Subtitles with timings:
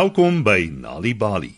[0.00, 1.50] Welkom by Nali Bali.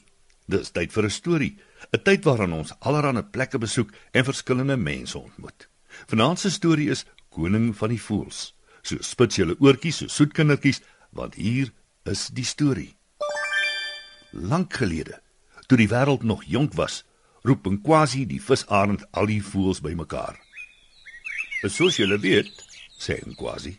[0.50, 1.55] Dis tyd vir 'n storie,
[1.95, 5.69] 'n tyd waarin ons allerlei plekke besoek en verskillende mense ontmoet.
[6.09, 8.55] Vanaand se storie is Koning van die Voëls.
[8.83, 10.80] So spits julle oortjies, so soet kindertjies,
[11.12, 11.70] want hier
[12.05, 12.97] is die storie.
[14.33, 15.20] Lank gelede,
[15.69, 17.05] toe die wêreld nog jonk was,
[17.42, 20.36] roep 'n quasi die visarend al die voëls bymekaar.
[21.69, 22.50] "Soos julle weet,"
[22.98, 23.78] sê 'n quasi,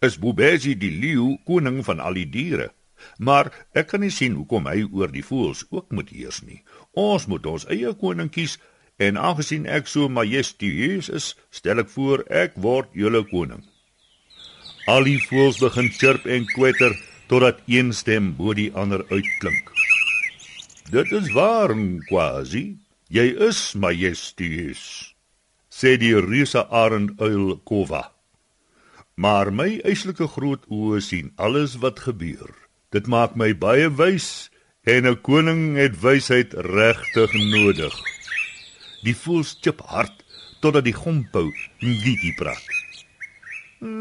[0.00, 2.77] "is Bobesi die leeu koning van al die diere."
[3.18, 6.62] Maar ek kan nie sien hoekom hy oor die voëls ook moet heers nie.
[6.92, 8.58] Ons moet ons eie koning kies
[8.98, 13.62] en aangesien ek so majestueus is, stel ek voor ek word julle koning.
[14.88, 16.96] Al die voëls begin chirp en kwetter
[17.28, 19.72] totdat een stem bo die ander uitklink.
[20.90, 21.74] Dit is waar,
[22.08, 22.78] quasi.
[23.08, 24.80] Jy is majestueus,
[25.72, 28.02] sê die reuse arend uil Kova.
[29.16, 32.52] Maar my eislike groot oë sien alles wat gebeur.
[32.88, 34.48] Dit maak my baie wys
[34.88, 37.94] en 'n koning het wysheid regtig nodig.
[39.04, 40.24] Die voels chip hard
[40.62, 41.52] totdat die gompou
[41.84, 42.64] ngiti praat.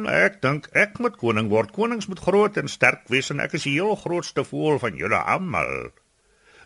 [0.08, 1.73] Ek dink ek moet koning word.
[1.75, 5.19] Konings moet groot en sterk wees en ek is die heel grootste voël van julle
[5.19, 5.91] almal.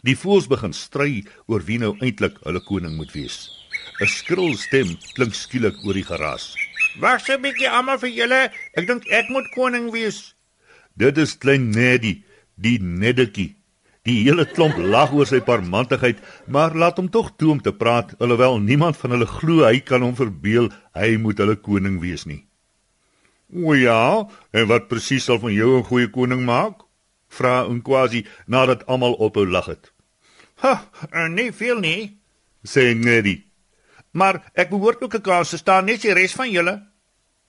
[0.03, 3.49] Die voels begin stry oor wie nou eintlik hulle koning moet wees.
[3.99, 6.53] 'n Skril stem klink skielik oor die geraas.
[6.99, 8.51] Wag 'n bietjie almal vir julle.
[8.77, 10.35] Ek dink ek moet koning wees.
[11.01, 12.19] Dit is klein Neddy,
[12.61, 13.55] die neddetjie.
[14.05, 18.13] Die hele klomp lag oor sy parmantigheid, maar laat hom tog toe om te praat,
[18.21, 22.43] alhoewel niemand van hulle glo hy kan hom verbeel hy moet hulle koning wees nie.
[23.49, 26.85] "O ja, en wat presies sal van jou 'n goeie koning maak?"
[27.29, 29.91] vra Nkwasi nadat almal ophou lag het.
[30.61, 30.85] "Ha,
[31.29, 32.17] nee veel nie,"
[32.63, 33.43] sê Neddy.
[34.11, 36.87] "Maar ek behoort ook 'n kans te staan net die res van julle."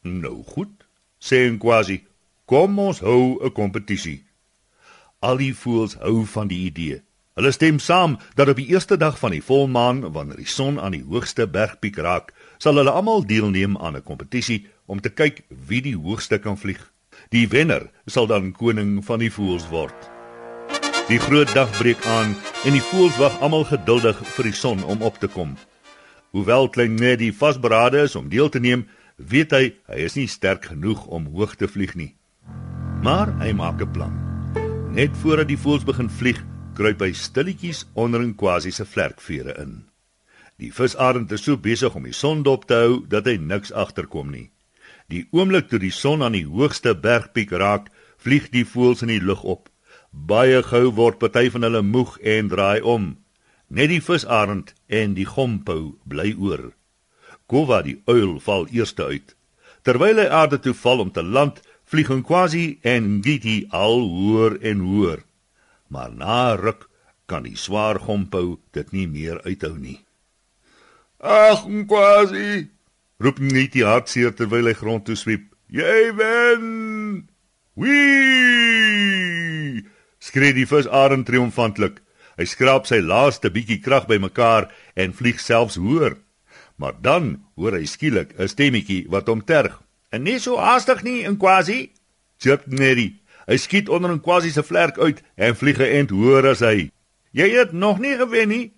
[0.02, 0.84] "Nou goed,"
[1.20, 2.11] sê Nkwasi.
[2.44, 4.24] Kom ons hou 'n kompetisie.
[5.20, 7.02] Al die voëls hou van die idee.
[7.34, 10.92] Hulle stem saam dat op die eerste dag van die volmaan, wanneer die son aan
[10.92, 15.80] die hoogste bergpiek raak, sal hulle almal deelneem aan 'n kompetisie om te kyk wie
[15.80, 16.92] die hoogste kan vlieg.
[17.28, 20.10] Die wenner sal dan koning van die voëls word.
[21.08, 25.02] Die groot dag breek aan en die voëls wag almal geduldig vir die son om
[25.02, 25.56] op te kom.
[26.30, 30.64] Hoewel klein Neddy vasberade is om deel te neem, weet hy hy is nie sterk
[30.64, 32.14] genoeg om hoog te vlieg nie.
[33.02, 34.14] Maar hy maak 'n plan.
[34.94, 39.84] Net voordat die voëls begin vlieg, kruip hy stilletjies onder 'n quasi se vlerkvere in.
[40.56, 44.30] Die visarend is so besig om die son dop te hou dat hy niks agterkom
[44.30, 44.50] nie.
[45.08, 49.24] Die oomblik toe die son aan die hoogste bergpiek raak, vlieg die voëls in die
[49.24, 49.68] lug op.
[50.10, 53.16] Baie gou word party van hulle moeg en draai om.
[53.68, 56.72] Net die visarend en die gompou bly oor.
[57.46, 59.34] Kova die uil val eerste uit.
[59.82, 64.56] Terwyl hy aarde toe val om te land, vlieg hom quasi en Giti al hoër
[64.70, 65.20] en hoër.
[65.92, 66.88] Maar na ruk
[67.28, 70.00] kan die swaar gompou dit nie meer uithou nie.
[71.20, 72.72] Ag, quasi!
[73.22, 75.44] roep Giti hartseer terwyl hy grond toe swiep.
[75.72, 76.64] Jy wen!
[77.78, 79.84] Wee!
[80.22, 82.00] skree die visarend triomfantlik.
[82.40, 86.16] Hy skraap sy laaste bietjie krag bymekaar en vlieg selfs hoër.
[86.80, 89.76] Maar dan hoor hy skielik 'n stemmetjie wat hom terg.
[90.12, 91.92] En nie so haastig nie in Quasi.
[92.36, 93.08] Chip Neddy.
[93.48, 96.90] Hy skiet onder 'n Quasi se vlerk uit en vlieg geënt hoër as hy.
[97.32, 98.72] Jy het nog nie gewen nie.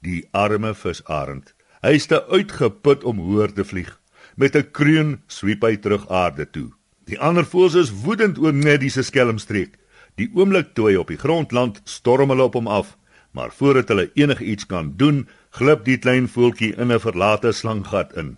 [0.00, 1.54] Die arme visarend.
[1.82, 4.00] Hy is te uitgeput om hoër te vlieg.
[4.36, 6.70] Met 'n kreun swiep hy terug aarde toe.
[7.04, 9.76] Die ander voëls is woedend oor Neddy se skelmstreek.
[10.14, 12.96] Die oomblik toe hy op die grond land, storm hulle op hom af,
[13.32, 18.36] maar voordat hulle enigiets kan doen, glip die klein voeltjie in 'n verlate slanggat in.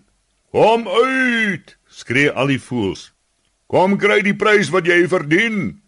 [0.51, 1.42] "Kom uit!"
[1.89, 3.11] Skree al die voëls.
[3.67, 5.81] Kom kry die prys wat jy verdien.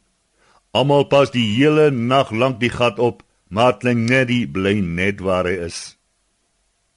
[0.75, 5.55] Almal pas die hele nag lank die gat op, maar Tlingedi bly net waar hy
[5.67, 5.97] is.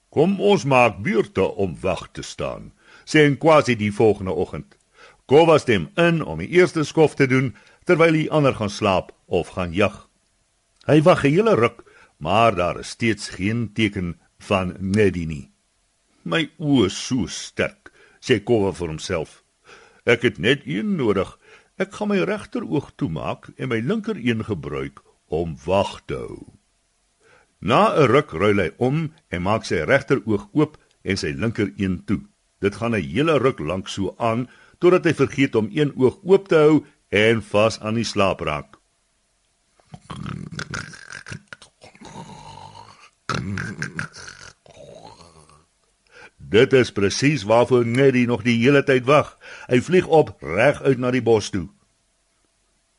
[0.08, 2.72] Kom ons maak buurte om wag te staan,
[3.04, 4.74] sê en quasi die volgende oggend.
[5.28, 7.52] Kova stem in om die eerste skof te doen
[7.84, 10.08] terwyl die ander gaan slaap of gaan jag.
[10.88, 11.84] Hy wag 'n hele ruk,
[12.16, 15.50] maar daar is steeds geen teken van Neddy nie.
[16.22, 17.87] My oë so sterk
[18.20, 19.42] sê Kova vir homself.
[20.04, 21.36] Ek het net een nodig.
[21.78, 26.58] Ek gaan my regteroog toemaak en my linker een gebruik om wag te hou.
[27.60, 32.04] Na 'n ruk ruil hy om en maak sy regteroog oop en sy linker een
[32.04, 32.20] toe.
[32.60, 34.48] Dit gaan 'n hele ruk lank so aan
[34.78, 38.78] totdat hy vergeet om een oog oop te hou en vas aan die slaap raak.
[46.48, 49.34] Dit is presies waarvoor Neddy nog die hele tyd wag.
[49.68, 51.68] Hy vlieg op reg uit na die bos toe.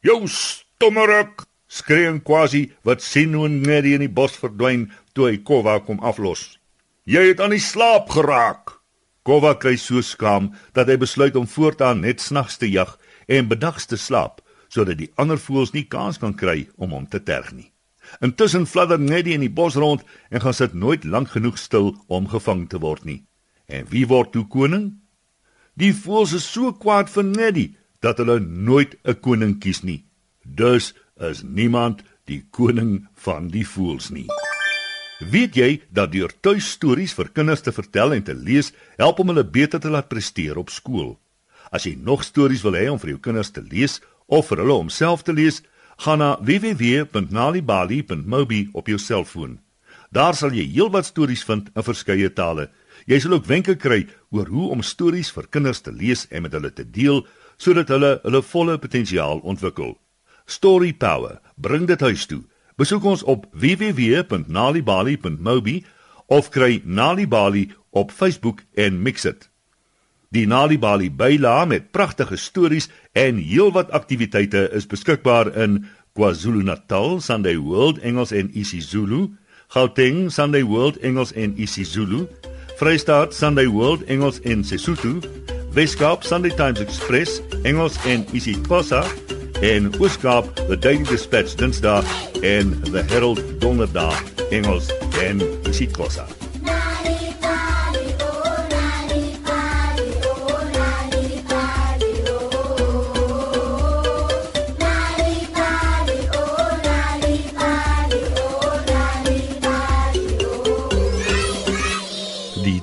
[0.06, 5.80] "Jou stommerik!" skreeu quasi wat sien hoe net in die bos verdwyn toe hy Kova
[5.80, 6.60] kom aflos.
[7.06, 8.82] Jy het aan die slaap geraak.
[9.24, 12.98] Kova kry so skaam dat hy besluit om voortaan net snags te jag
[13.28, 17.24] en bedags te slaap sodat die ander voëls nie kans kan kry om hom te
[17.24, 17.72] terg nie.
[18.22, 22.30] Intussen fladder Neddy in die bos rond en gaan sit nooit lank genoeg stil om
[22.30, 23.24] gevang te word nie.
[23.70, 24.90] En wie word toe koning?
[25.80, 27.68] Die voëls is so kwaad vir Neddy
[28.04, 30.04] dat hulle nooit 'n koning kies nie.
[30.44, 34.28] Dus is niemand die koning van die voëls nie.
[35.20, 39.44] Weet jy dat deur tuistories vir kinders te vertel en te lees help om hulle
[39.44, 41.20] beter te laat presteer op skool?
[41.72, 44.74] As jy nog stories wil hê om vir jou kinders te lees of vir hulle
[44.74, 45.62] om self te lees,
[46.00, 49.60] gaan na www.nalibali.mobi op jou selfoon.
[50.10, 52.70] Daar sal jy heelwat stories vind in verskeie tale.
[53.10, 56.54] Jy sal ook wenke kry oor hoe om stories vir kinders te lees en met
[56.54, 57.26] hulle te deel
[57.58, 59.98] sodat hulle hulle volle potensiaal ontwikkel.
[60.46, 62.46] Story Power, bring dit huis toe.
[62.78, 65.86] Besoek ons op www.nalibali.mobi
[66.30, 69.50] of kry Nalibali op Facebook en mix dit.
[70.30, 77.98] Die Nalibali byla met pragtige stories en heelwat aktiwiteite is beskikbaar in KwaZulu-Natal, Sunday World
[78.06, 79.34] Engels en isiZulu,
[79.74, 82.28] Gauteng, Sunday World Engels en isiZulu,
[82.80, 85.20] Vrystaat, Sunday World Engels en Sesotho,
[85.74, 89.04] Weskaap, Sunday Times Express, Engels en isiXhosa
[89.62, 92.04] en Ooskaap, The Daily Dispatch Dinsdae
[92.42, 94.88] en The Herald Donderdag, Engels
[95.20, 96.39] en isiXhosa.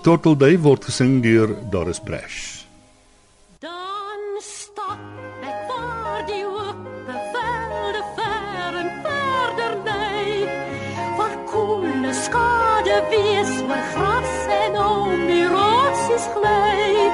[0.06, 2.62] Die Torteldui word gesing deur Doris Brash.
[3.58, 5.00] Dan stap
[5.42, 10.46] ek voor die ope velde ver en verder nei
[11.18, 17.10] Waar koele skade wees oor gras en om die rosies gly.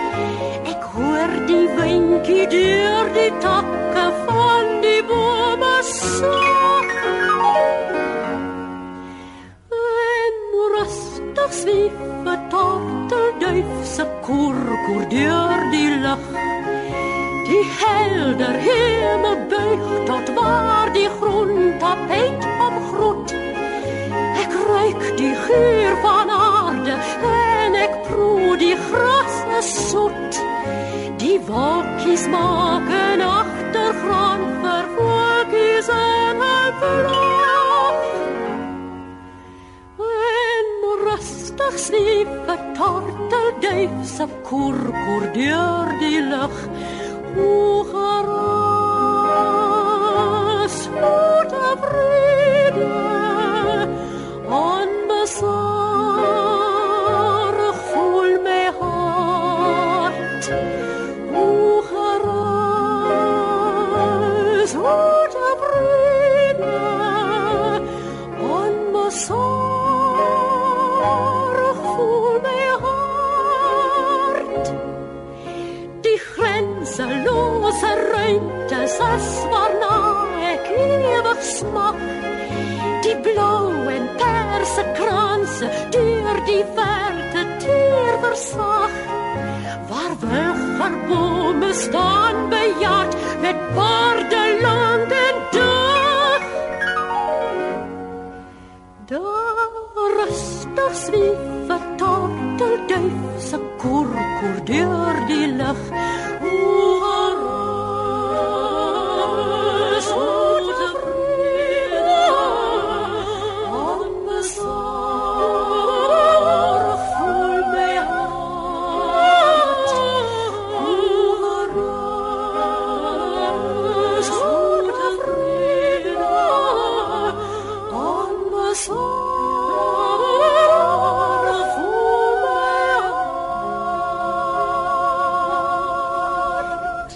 [0.74, 6.96] Ek hoor die windjie deur die takke van die bome sak
[9.80, 10.42] En
[10.76, 12.02] rustig swief
[12.52, 16.25] 'n tortelduif se kurkur deur die lug.
[17.49, 23.32] Die helder hemel buig tot waar die groen tapijt omgroet.
[24.43, 26.28] Ek ruik die geur van
[43.82, 46.52] tortelduif se kurkur deur die lug.
[47.37, 48.49] O geras,
[51.00, 51.52] moet
[51.82, 52.89] vrede,
[54.48, 55.39] onbesorg
[57.91, 60.44] voel my hart.
[78.32, 79.96] Ruimtes as waarna
[80.53, 81.98] ek ewig smak.
[83.05, 88.94] Die blou en perse kranse deur die verte teer versag.
[89.91, 96.48] Waar wilgerbome staan bejaard met baarde lank en dag.
[99.12, 99.69] Daar
[100.19, 103.15] rustig swief 'n tortelduif
[103.48, 105.82] se kurkur deur die lug.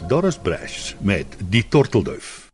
[0.07, 2.46] Doris Brash met Die Tortelduif.